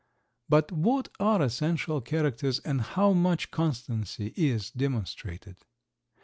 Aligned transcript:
But 0.49 0.71
what 0.71 1.09
are 1.19 1.43
essential 1.43 2.01
characters 2.01 2.57
and 2.57 2.81
how 2.81 3.13
much 3.13 3.51
constancy 3.51 4.33
is 4.35 4.71
demonstrated? 4.71 5.57